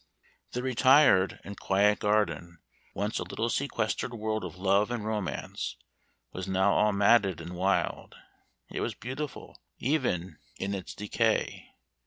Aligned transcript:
The 0.53 0.63
retired 0.63 1.39
and 1.43 1.59
quiet 1.59 1.99
garden, 1.99 2.57
once 2.95 3.19
a 3.19 3.23
little 3.23 3.49
sequestered 3.49 4.15
world 4.15 4.43
of 4.43 4.55
love 4.55 4.89
and 4.89 5.05
romance, 5.05 5.75
was 6.33 6.47
now 6.47 6.73
all 6.73 6.91
matted 6.91 7.39
and 7.39 7.53
wild, 7.53 8.15
yet 8.67 8.81
was 8.81 8.95
beautiful, 8.95 9.61
even 9.77 10.39
in 10.57 10.73
its 10.73 10.95
decay. 10.95 11.67